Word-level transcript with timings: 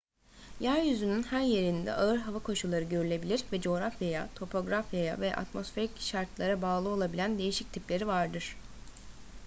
yeryüzünün 0.59 1.23
her 1.23 1.39
yerinde 1.41 1.93
ağır 1.93 2.17
hava 2.17 2.39
koşulları 2.39 2.83
görülebilir 2.85 3.43
ve 3.51 3.61
coğrafyaya 3.61 4.29
topografyaya 4.35 5.19
ve 5.19 5.35
atmosferik 5.35 5.99
şartlara 5.99 6.61
bağlı 6.61 6.89
olabilen 6.89 7.37
değişik 7.37 7.73
tipleri 7.73 8.07
vardır 8.07 8.55